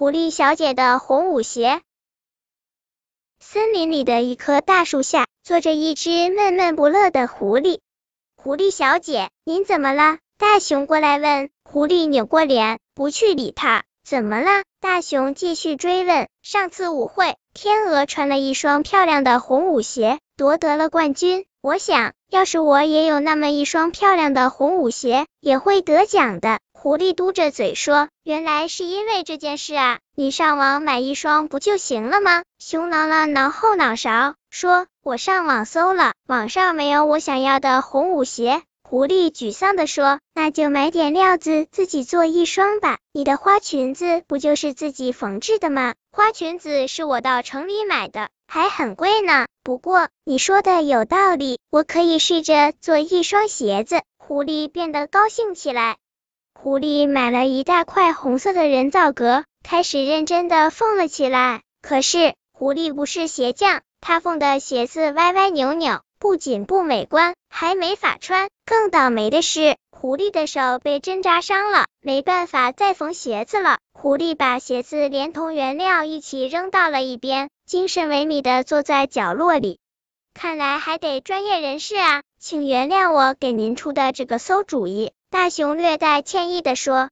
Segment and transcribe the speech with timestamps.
[0.00, 1.82] 狐狸小姐的红舞鞋。
[3.38, 7.80] 森林里的一棵大树下，坐着一只闷闷不乐的狐狸。
[8.34, 10.16] 狐狸小姐，您怎么了？
[10.38, 11.50] 大熊过来问。
[11.64, 13.84] 狐狸扭过脸，不去理他。
[14.02, 14.62] 怎么了？
[14.80, 16.28] 大熊继续追问。
[16.40, 21.44] 上次舞会，天鹅穿了一双漂亮的红舞鞋，夺得了冠军。
[21.60, 26.58] 我想要是我也有那么一双漂亮的红舞鞋，也会得奖的。
[26.82, 42.96] 狐狸嘟着嘴说：“原来是因为这件事啊，你上网买一双不就行了吗？”熊挠了挠后脑勺，说：“我上网搜了，网上没有我想要的红舞鞋。”狐狸沮丧地说：“那就买点料子，自己做一双吧。
[43.12, 45.92] 你的花裙子不就是自己缝制的吗？
[46.10, 49.48] 花裙子是我到城里买的，还很贵呢。
[49.62, 55.98] 不过你说的有道理，我可以试着做一双鞋子。”狐狸变得高兴起来。
[56.54, 61.62] 狐狸买了一大块红色的人造革，开始认真的缝了起来。
[61.82, 66.00] 可是狐狸不是鞋匠，他缝的鞋子歪歪扭扭。
[66.18, 68.50] 不仅不美观，还没法穿。
[68.66, 73.78] 更倒霉的是，狐狸的手被针扎伤了，没办法再缝鞋子了。
[73.94, 79.78] 狐狸把鞋子连同原料一起扔到了一边，精神萎靡的坐在角落里。
[80.34, 85.12] 看来还得专业人士啊，请原谅我给您出的这个馊主意。
[85.30, 87.08] 大熊略带歉意的说：“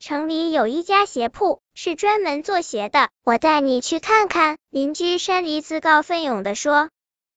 [0.00, 6.90] 城里有一家鞋铺，是专门做鞋的，我带你去看看。”邻居山狸自告奋勇的说。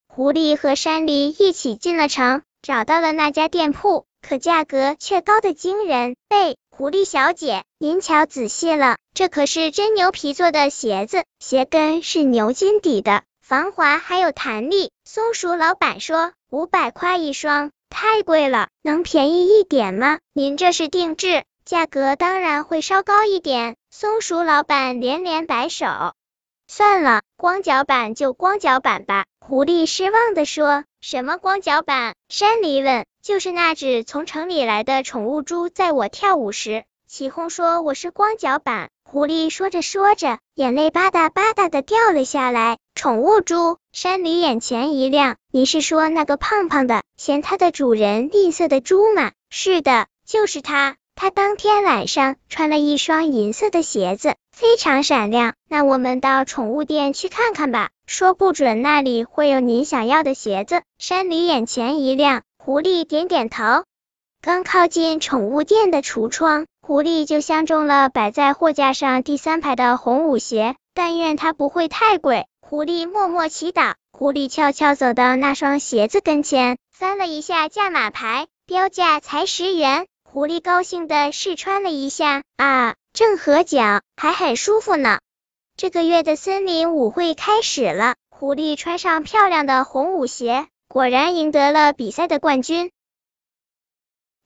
[0.08, 6.16] 狐狸和山狸一起进了城，找到了那家店铺，可价格却高的惊人。
[6.28, 14.90] 哎，狐狸小姐，您瞧仔细了，这可是真牛皮做的鞋子，鞋跟是牛筋底的，防滑还有弹力。
[15.04, 20.18] 松鼠老板说五百块一双，太贵了，能便宜一点吗？
[20.34, 23.74] 您这是定制，价格当然会稍高一点。
[23.90, 25.86] 松鼠老板连连摆手。
[26.68, 29.24] 算了，光脚板就光脚板吧。
[29.40, 30.84] 狐狸失望的说。
[31.00, 32.14] 什么光脚板？
[32.28, 33.06] 山狸问。
[33.22, 38.90] 就是那只从城里来的宠物猪，在我跳舞时起哄说我是光脚板。
[39.04, 42.76] 狐狸说着说着，眼泪吧嗒吧嗒的掉了下来。
[42.94, 43.78] 宠物猪？
[43.92, 45.36] 山狸眼前一亮。
[45.56, 49.32] 你是说那个胖胖的，嫌它的主人吝啬的猪吗？
[49.48, 50.96] 是的，就是它。
[51.14, 55.54] 他当天晚上穿了一双银色的鞋子，非常闪亮。
[55.66, 60.82] 那我们到宠物店去看看吧，说不准那里会有您想要的鞋子。
[60.98, 63.62] 山里眼前一亮，狐狸点点头。
[64.42, 70.76] 刚靠近宠物店的橱窗，狐狸就相中了摆在货架上第三排的红舞鞋。
[70.92, 72.46] 但愿它不会太贵。
[72.60, 73.94] 狐狸默默祈祷。
[74.18, 80.06] 狐狸悄悄走到那双鞋子跟前，翻了一下价码牌，标价才十元。
[80.24, 85.18] 狐狸高兴的试穿了一下，啊，正合脚，还很舒服呢。
[85.76, 92.90] 这个月的森林舞会开始了，狐狸穿上漂亮的红舞鞋，果然赢得了比赛的冠军。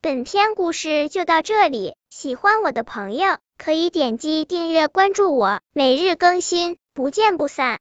[0.02, 7.68] 本篇故事就到这里，喜欢我的朋友可以点击订阅关注我，每日更新，不见不散。